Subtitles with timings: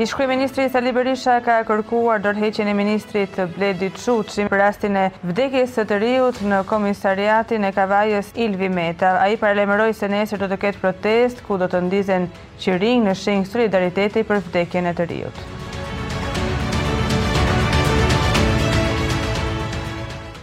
[0.00, 5.74] I Ministri Sali Berisha ka kërkuar dërheqin e Ministrit Bledi Quqin për rastin e vdekis
[5.74, 9.16] së të riut në komisariatin e kavajës Ilvi Meta.
[9.18, 12.30] A i paralemëroj se nesër do të ketë protest ku do të ndizen
[12.62, 15.57] qërin në shenjë solidariteti për vdekin e të riutë.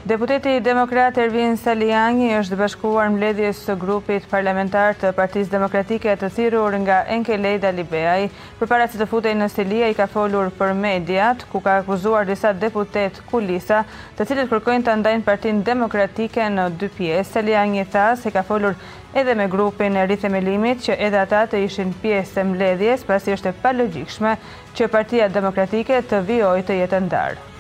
[0.08, 6.76] Deputeti Demokrat Ervin Saliangi është bashkuar mbledhjes së grupit parlamentar të Partisë Demokratike të thirrur
[6.84, 8.28] nga Enke Lejda Libeaj.
[8.74, 12.52] para se të futej në Selia i ka folur për mediat ku ka akuzuar disa
[12.66, 13.80] deputet kulisa,
[14.18, 17.32] të cilët kërkojnë të ndajnë partin Demokratike në dy pjesë.
[17.32, 18.76] Saliangi tha se ka folur
[19.22, 23.56] edhe me grupin e rithemelimit që edhe ata të ishin pjesë të mbledhjes, pasi është
[23.56, 24.38] e palogjikshme
[24.78, 27.52] që Partia Demokratike të vijojë të jetë ndarë.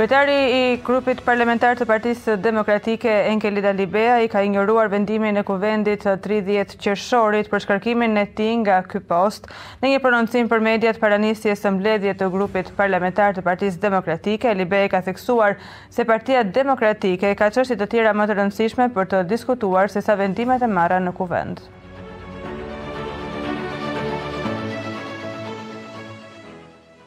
[0.00, 3.12] Kryetari i grupit parlamentar të Partisë Demokratike
[3.52, 8.78] Lida Libea, i ka injoruar vendimin e kuvendit 30 qershorit për shkarkimin e tij nga
[8.88, 9.50] ky post
[9.82, 14.54] në një prononcim për mediat para nisjes së mbledhjes të grupit parlamentar të Partisë Demokratike.
[14.56, 15.58] i ka theksuar
[15.90, 20.14] se Partia Demokratike ka çështje të tjera më të rëndësishme për të diskutuar se sa
[20.16, 21.60] vendimet e marra në kuvend.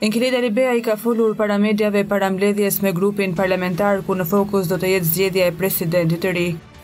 [0.03, 4.67] Enkelida Ribea i ka folur para medjave para mbledhjes me grupin parlamentar ku në fokus
[4.71, 6.43] do të jetë zgjedhja e presidentit të ri.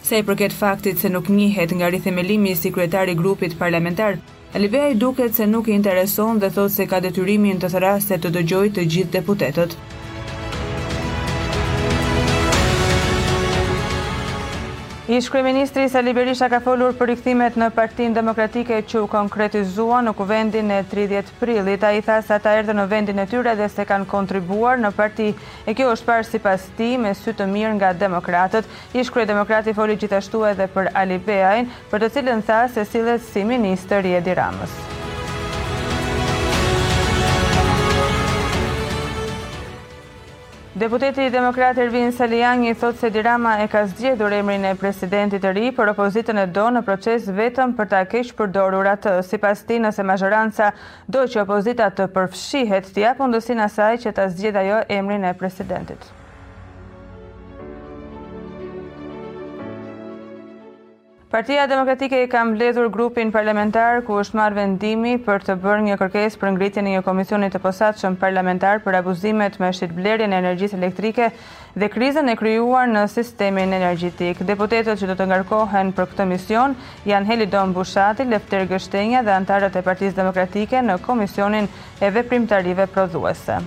[0.09, 4.22] Sa i përket faktit se nuk njihet nga rithemelimi si kryetari grupit parlamentar,
[4.56, 8.31] Ribea i duket se nuk i intereson dhe thot se ka detyrimin të thraste të
[8.38, 9.75] dëgjoj të gjithë deputetët.
[15.09, 20.11] Ishkri Ministri Sali Berisha ka folur për rikëthimet në partin demokratike që u konkretizua në
[20.19, 21.81] kuvendin e 30 prilit.
[21.81, 24.91] A i tha sa ta erdhe në vendin e tyre dhe se kanë kontribuar në
[24.99, 25.31] parti
[25.66, 28.69] e kjo është parë si pas ti me sy të mirë nga demokratët.
[29.01, 33.41] Ishkri Demokrati foli gjithashtu edhe për Ali Beajn, për të cilën tha se silet si
[33.55, 34.78] Ministër i Edi Ramës.
[40.79, 42.13] Deputeti Demokrat Ervin
[42.63, 46.45] i thot se dirama e ka zgjedhur emrin e presidentit të ri, për opozitën e
[46.56, 50.72] do në proces vetëm për ta kesh përdorur atë, si pas ti nëse mazhoranca
[51.17, 56.12] do që opozita të përfshihet, tja pundësin asaj që ta zgjedha jo emrin e presidentit.
[61.29, 65.97] Partia Demokratike i kam bledhur grupin parlamentar ku është marrë vendimi për të bërë një
[66.01, 70.79] kërkesë për ngritjen e një komisioni të posaçëm parlamentar për abuzimet me shitblerjen e energjisë
[70.81, 71.28] elektrike
[71.84, 74.41] dhe krizën e krijuar në sistemin energjetik.
[74.50, 76.73] Deputetët që do të ngarkohen për këtë mision
[77.13, 81.69] janë Heli Don Bushati, Lefter Gështenja dhe antarët e Partisë Demokratike në komisionin
[82.01, 83.59] e veprimtarive prodhuese.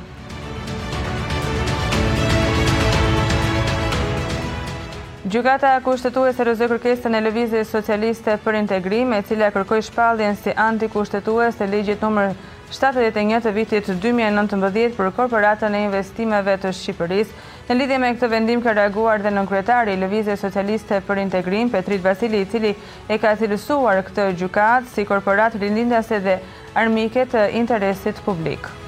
[5.32, 11.56] Gjukata kushtetuese rëzë kërkesën e lëvizje socialiste për integrim, e cilja kërkoj shpaldjen si antikushtetues
[11.56, 12.34] të legjit nëmër
[12.68, 17.30] 71 të vitit 2019 për korporatën e investimeve të Shqipëris.
[17.70, 22.04] Në lidhje me këtë vendim ka reaguar dhe nën kretari Lëvizje Socialiste për Integrim, Petrit
[22.04, 22.74] Vasili, i cili
[23.08, 26.36] e ka cilësuar këtë gjukat si korporat rindindase dhe
[26.76, 28.81] armiket të interesit publikë.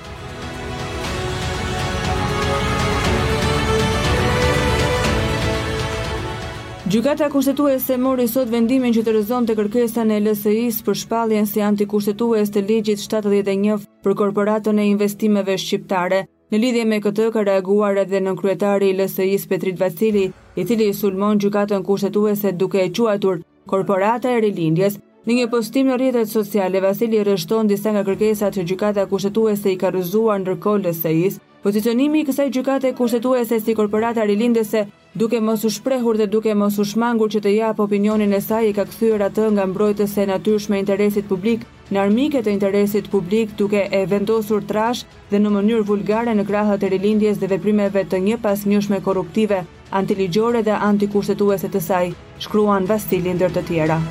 [6.85, 11.63] Gjykata kushtetuese mori sot vendimin që të rëzon të kërkesa në LSI-së për shpalljen si
[11.65, 16.19] antikushtetues të ligjit 71 për korporatën e investimeve shqiptare.
[16.53, 20.27] Në lidhje me këtë ka reaguar edhe nën kryetari i LSI-s Petrit Vasili,
[20.61, 24.99] i cili sulmon gjykatën kushtetuese duke e quatur korporata e rilindjes.
[25.25, 29.81] Në një postim në rrjetet sociale, Vasili rreshton disa nga kërkesat që gjykata kushtetuese i
[29.81, 34.83] ka rrëzuar ndërkohë lsi së Pozicionimi i kësaj gjykate kushtetuese si korporata rilindese
[35.17, 38.67] duke mos u shprehur dhe duke mos u shmangur që të japë opinionin e saj
[38.69, 41.61] i ka këthyër atë nga mbrojtës e natyrshme interesit publik,
[41.95, 46.83] në armiket e interesit publik duke e vendosur trash dhe në mënyrë vulgare në krahët
[46.89, 49.63] e rilindjes dhe veprimeve të një pas njëshme korruptive,
[50.03, 52.11] antiligjore dhe antikushtetuese të saj,
[52.49, 54.03] shkruan Vasilin dhe të tjera.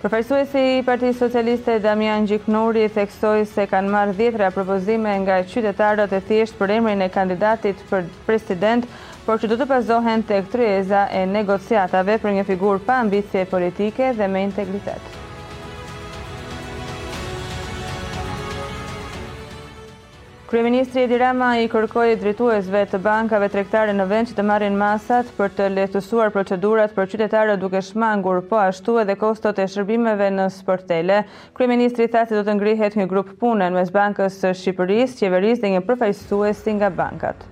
[0.00, 6.20] Përfajsuesi i Parti Socialiste Damian Gjiknuri theksoj se kanë marrë djetra propozime nga qytetarët e
[6.28, 8.84] thjesht për emrin e kandidatit për president,
[9.30, 14.12] por që do të pazohen të këtërieza e negociatave për një figur pa ambicje politike
[14.20, 15.15] dhe me integritet.
[20.46, 25.30] Kryeministri Edi Rama i kërkoj drituesve të bankave trektare në vend që të marrin masat
[25.34, 30.44] për të letësuar procedurat për qytetare duke shmangur po ashtu edhe kostot e shërbimeve në
[30.54, 31.16] sportele.
[31.58, 35.72] Kryeministri tha se do të ngrihet një grup punën mes bankës së Shqipëris, qeveris dhe
[35.74, 37.42] një përfajsues të nga bankat.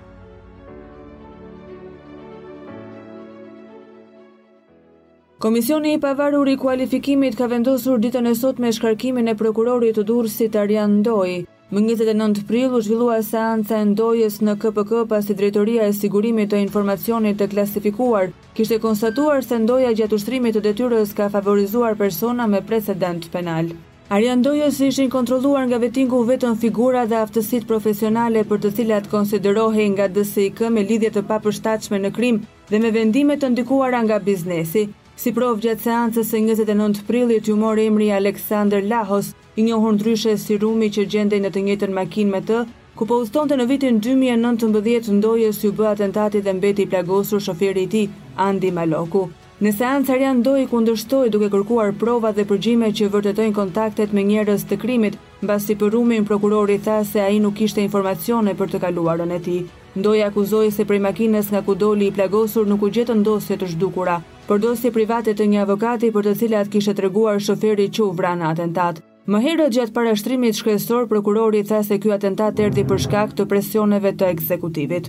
[5.43, 10.07] Komisioni i pavarur i kualifikimit ka vendosur ditën e sot me shkarkimin e prokurorit të
[10.13, 11.01] Durrësit si Tarjan
[11.75, 16.53] Më 29 prill u zhvillua seanca e ndojës në KPK pas i drejtoria e sigurimit
[16.53, 22.47] të informacionit të klasifikuar, kishte konstatuar se ndoja gjatë ushtrimit të detyrës ka favorizuar persona
[22.53, 23.73] me precedent penal.
[24.15, 29.91] Arja ndojës ishin kontroluar nga vetingu vetën figura dhe aftësit profesionale për të cilat konsiderohi
[29.97, 32.39] nga DSIK me lidhjet të papërshtachme në krim
[32.71, 37.55] dhe me vendimet të ndikuara nga biznesi, Si prov gjatë seancës e 29 prillit ju
[37.57, 42.33] morë emri Aleksandr Lahos, i njohur ndryshe si rumi që gjendej në të njëtën makin
[42.33, 42.57] me të,
[42.99, 47.43] ku po ustonte në vitin 2019 të ndojës ju bë atentati dhe mbeti i plagosur
[47.47, 48.03] shoferi ti,
[48.49, 49.23] Andi Maloku.
[49.63, 54.27] Në seancë arjan ndoj ku ndështoj duke kërkuar prova dhe përgjime që vërtetojnë kontaktet me
[54.33, 55.21] njerës të krimit,
[55.51, 59.43] basi për rumin prokurori tha se a i nuk ishte informacione për të kaluarën e
[59.47, 59.57] ti.
[59.95, 63.71] Ndoj akuzoj se prej makines nga ku doli i plagosur nuk u gjetë ndosje të
[63.77, 68.09] zhdukura, për dosti private të një avokati për të cilat kishe të reguar shoferi që
[68.19, 68.99] vra në atentat.
[69.31, 73.33] Më herët gjatë para shtrimit shkresor, prokurori tha se kjo atentat të erdi për shkak
[73.39, 75.09] të presioneve të ekzekutivit.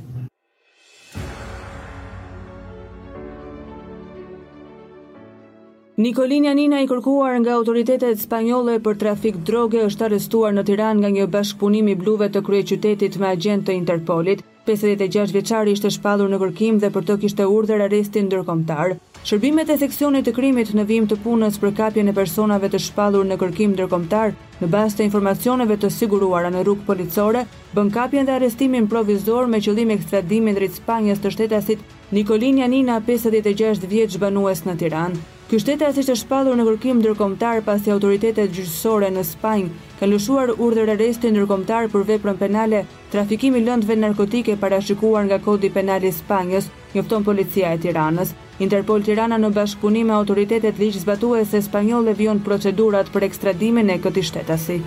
[6.03, 11.11] Nikolin Janina i kërkuar nga autoritetet spanyole për trafik droge është arrestuar në Tiran nga
[11.17, 14.43] një bashkëpunimi bluve të krye qytetit me agent të Interpolit.
[14.67, 18.95] 56 veçari ishte shpadur në kërkim dhe për të kishte urdhër arresti ndërkombëtar.
[19.25, 23.25] Shërbimet e seksionit të krimit në vim të punës për kapjen e personave të shpallur
[23.25, 27.41] në kërkim ndërkombëtar, në bazë të informacioneve të siguruara në rrugë policore,
[27.73, 31.81] bën kapjen dhe arrestimin provizor me qëllim ekstradimin drejt Spanjës të shtetasit
[32.13, 35.23] Nikolin Janina, 56 vjeç banues në Tiranë.
[35.49, 40.93] Ky shtetas ishte shpallur në kërkim ndërkombëtar pasi autoritetet gjyqësore në Spanjë kanë lëshuar urdhër
[40.99, 47.25] arresti ndërkombëtar për veprën penale trafikimi lëndve narkotike parashikuar nga Kodi Penal i Spanjës, njofton
[47.31, 48.33] policia e Tiranës.
[48.63, 54.23] Interpol Tirana në bashkëpunim me autoritetet ligj zbatuese spanjolle vion procedurat për ekstradimin e këtij
[54.29, 54.77] shtetasi.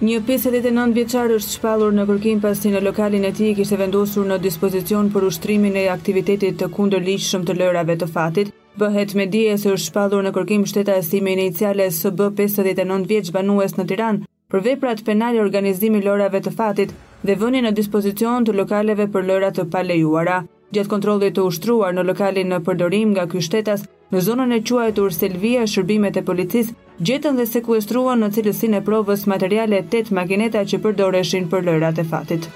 [0.00, 4.38] Një 59 vjeçar është shpallur në kërkim pasi në lokalin e tij kishte vendosur në
[4.40, 8.54] dispozicion për ushtrimin e aktivitetit të kundërligjshëm të lërave të fatit.
[8.80, 13.76] Bëhet me e se është shpallur në kërkim shtetasi me iniciale SB 59 vjeç banues
[13.76, 16.94] në Tiranë për veprat penale organizimi lërave të fatit,
[17.28, 20.38] dhe vëni në dispozicion të lokaleve për lërat të palejuara.
[20.74, 25.12] Gjatë kontrollit të ushtruar në lokalin në përdorim nga ky shtetas, në zonën e quajtur
[25.14, 30.80] Selvia, shërbimet e policisë gjetën dhe sekuestruan në cilësinë e provës materiale 8 makineta që
[30.86, 32.48] përdoreshin për lërat e fatit.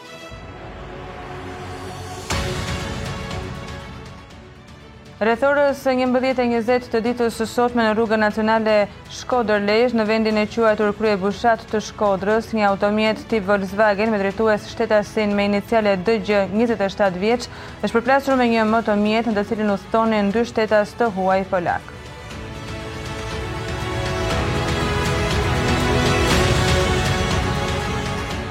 [5.24, 8.72] Rëthorës një mbëdhjet e njëzet të ditës së sotme në rrugën nacionale
[9.18, 14.18] Shkodrëlejsh në vendin e qua të e bushat të Shkodrës, një automjet tip Volkswagen me
[14.24, 17.48] drejtues shtetasin me iniciale dëgjë 27 vjeq,
[17.82, 21.40] është përplasur me një motomjet në të cilin u stoni në dy shtetas të huaj
[21.54, 21.94] polak.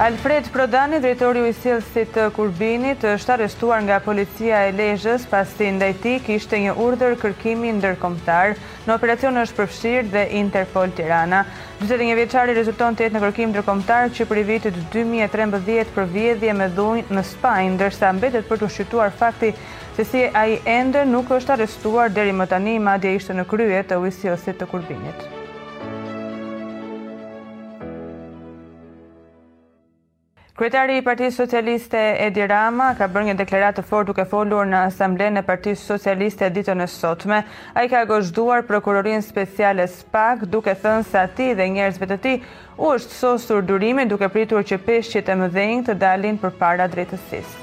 [0.04, 6.26] Alfred Prodani, drejtori u isilësit Kurbinit, është arestuar nga policia e lejës pas të ndajtik
[6.34, 8.50] ishte një urdër kërkimi ndërkomtar.
[8.84, 11.38] Në operacion është përfshirë dhe Interpol Tirana.
[11.80, 16.56] 21 veçari rezulton të jetë në kërkim ndërkomtar që për i vitit 2013 për vjedhje
[16.60, 19.54] me dhujnë në Spajnë, ndërsa mbetet për të shqytuar fakti
[19.96, 23.88] se si a i ende nuk është arestuar deri më tani madje ishte në kryet
[23.94, 25.26] të u isilësit të Kurbinit.
[30.54, 35.40] Kryetari i Partisë Socialiste Edi Rama ka bërë një deklaratë fort duke folur në asamblenë
[35.42, 37.40] e Partisë Socialiste ditën e sotme.
[37.74, 42.36] Ai ka gozhduar prokurorin speciale SPAK duke thënë se ati dhe njerëzve të tij
[42.78, 47.58] u është sosur durimi duke pritur që peshqit e mëdhenj të dalin përpara drejtësisë.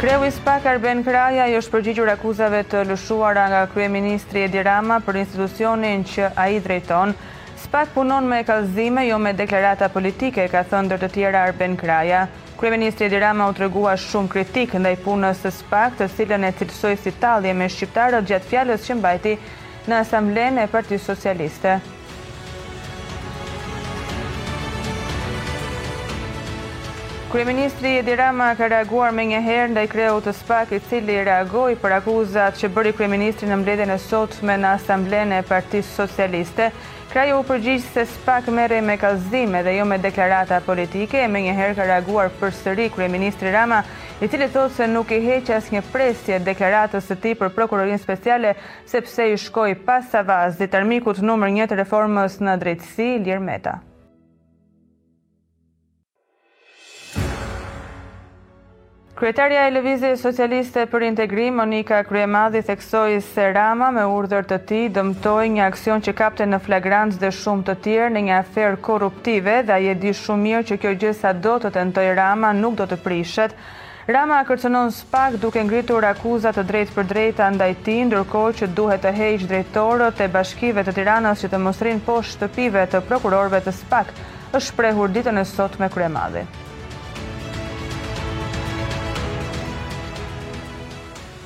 [0.00, 4.64] Kreu i SPAK Arben Kraja i është përgjigjur akuzave të lëshuara nga Krye Ministri Edi
[4.64, 7.12] Rama për institucionin që a i drejton,
[7.56, 12.26] Spak punon me kalzime, jo me deklarata politike, ka thëndër të tjera Arben Kraja.
[12.60, 16.92] Kryeministri Edi Rama u tregua shumë kritik ndaj punës së Spak, të cilën e cilësoj
[17.00, 19.32] si tallje me shqiptarët gjatë fjalës që mbajti
[19.88, 21.78] në asamblenë e Partisë Socialiste.
[27.32, 31.74] Kryeministri Edi Rama ka reaguar më një herë ndaj kreut të SPAK i cili reagoi
[31.80, 36.68] për akuzat që bëri kryeministri në mbledhjen e sotme në asamblenë e Partisë Socialiste.
[37.06, 41.42] Kraju u përgjithë se SPAK mere me kalzime dhe jo me deklarata politike, e me
[41.44, 43.78] njëherë ka reaguar për sëri kërë Ministri Rama,
[44.18, 48.02] i cili thotë se nuk i heqë as një presje deklaratës të ti për prokurorin
[48.02, 48.56] speciale,
[48.90, 53.78] sepse i shkoj pas sa vazë dhe të një të reformës në drejtësi, Lirë Meta.
[59.16, 64.80] Kretarja e Lëvizje Socialiste për Integrim, Monika Kryemadhi, theksoj se Rama me urdhër të ti
[64.98, 69.54] dëmtoj një aksion që kapte në flagrant dhe shumë të tjerë në një afer korruptive
[69.70, 72.76] dhe a je di shumë mirë që kjo gjësa do të të ndoj Rama nuk
[72.82, 73.54] do të prishet.
[74.18, 79.04] Rama kërcënon spak duke ngritur akuzat të drejt për drejta ndaj ti, ndërko që duhet
[79.06, 83.76] të hejsh drejtorët të bashkive të tiranës që të mësrin po shtëpive të prokurorve të
[83.80, 84.12] spak,
[84.60, 86.44] është prehur ditën e sot me Kryemadhi.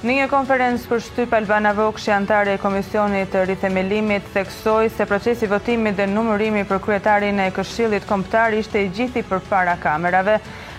[0.01, 5.05] Në një konferensë për shtypë Albana Vokë, që antare e Komisionit të rrithemelimit, theksoj se
[5.11, 10.39] procesi votimit dhe numërimi për kryetarin e këshillit komptar ishte i gjithi për para kamerave.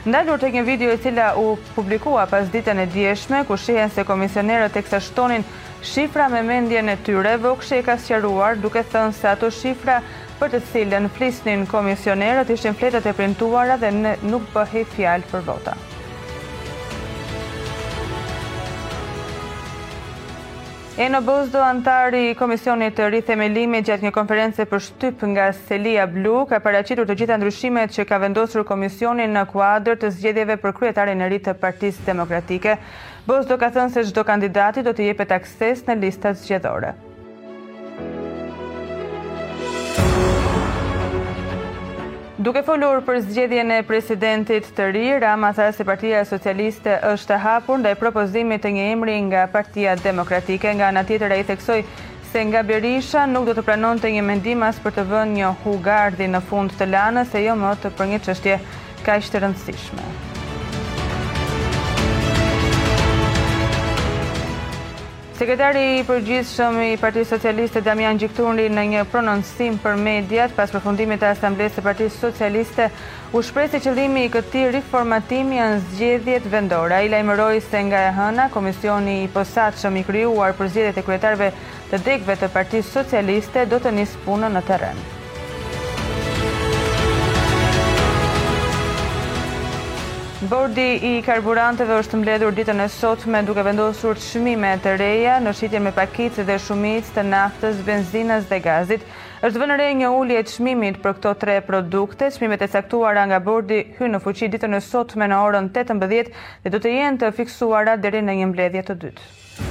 [0.10, 4.08] Ndalur të një video e cila u publikua pas ditën e djeshme, ku shihen se
[4.10, 5.46] komisionerët e shtonin
[5.86, 10.01] shifra me mendje në tyre, Vokë e ka sjaruar duke thënë se ato shifra
[10.42, 13.94] për të cilën flisnin komisionerët ishtë në fletët e printuara dhe
[14.34, 15.78] nuk bëhe fjalë për vota.
[21.01, 26.43] Eno Bëzdo, antari i Komisionit të Melimi, gjatë një konference për shtyp nga Selia Blu,
[26.46, 31.17] ka paracitur të gjitha ndryshimet që ka vendosur Komisionin në kuadrë të zgjedjeve për kryetare
[31.17, 32.77] në rritë të Partisë demokratike.
[33.25, 36.93] Bëzdo ka thënë se gjdo kandidati do të jepet akses në listat zgjedhore.
[42.42, 47.78] Duke folur për zgjedhjen e presidentit të ri, Rama tha se Partia Socialiste është hapur
[47.84, 50.72] ndaj propozimit të një emri nga Partia Demokratike.
[50.80, 51.86] Nga ana tjetër ai theksoi
[52.32, 56.42] se nga Berisha nuk do të pranonte një mendimas për të vënë një hugardhi në
[56.50, 58.60] fund të lanës, e jo më të për një çështje
[59.06, 60.12] kaq të rëndësishme.
[65.42, 71.18] Sekretari i përgjithshëm i Partisë Socialiste Damian Gjiktuni në një prononcim për mediat pas përfundimit
[71.24, 72.86] të asamblesë së Partisë Socialiste
[73.34, 77.00] u shpresi qëllimi i këtij riformatimi janë zgjedhjet vendore.
[77.02, 81.50] Ai lajmëroi se nga e hëna Komisioni i posaçëm i krijuar për zgjedhjet e kryetarëve
[81.90, 85.02] të degëve të Partisë Socialiste do të njësë punën në terren.
[90.42, 95.52] Bordi i karburanteve është mbledhur ditën e sotme duke vendosur të shmime të reja në
[95.54, 99.06] shqitje me pakicë dhe shumic të naftës, benzinës dhe gazit.
[99.46, 102.32] është vënë rej një ullje të shmimit për këto tre produkte.
[102.34, 106.70] Shmimet e saktuara nga bordi hynë në fuqi ditën e sotme në orën 18 dhe
[106.74, 109.71] do të jenë të fiksuara dheri në një mbledhje të dytë.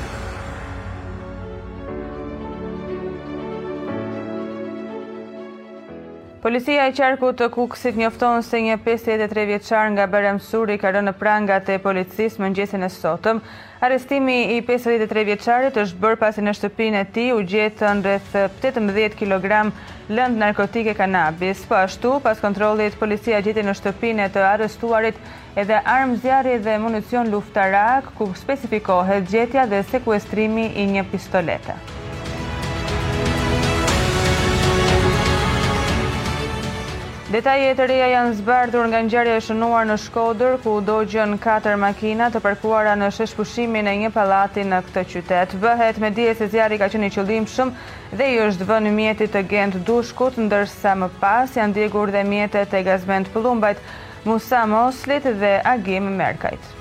[6.40, 11.12] Policia e qarku të kukësit njofton se një 53 vjeqar nga bërëm suri ka rënë
[11.20, 13.42] pranga të policis më njësën e sotëm.
[13.85, 18.38] Arestimi i 53 vjeqarit është bërë pasi në shtëpin e ti u gjetën në rreth
[18.64, 19.68] 18 kg
[20.16, 21.66] lënd narkotike kanabis.
[21.68, 25.20] Po ashtu, pas kontrolit, policia gjithi në shtëpin e të arestuarit
[25.61, 31.76] edhe armë zjarit dhe municion luftarak ku spesifikohet gjetja dhe sekuestrimi i një pistoleta.
[37.30, 42.26] Detajet e reja janë zbardhur nga ngjarja e shënuar në Shkodër, ku dogjën 4 makina
[42.34, 45.54] të parkuara në sheshpushimin e një pallati në këtë qytet.
[45.66, 47.14] Bëhet me dije se zjarri ka qenë i
[47.54, 52.25] shumë dhe i është vënë mjetit të Gent Dushkut, ndërsa më pas janë djegur dhe
[52.34, 53.78] mjetet e gazment Pllumbajt,
[54.26, 56.79] Musa Moslit dhe Agim Merkajt.